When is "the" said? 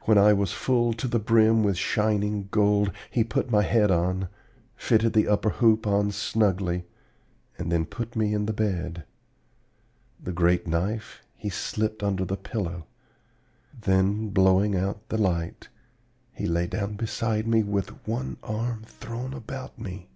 1.06-1.20, 5.12-5.28, 8.46-8.52, 10.20-10.32, 12.24-12.36, 15.08-15.18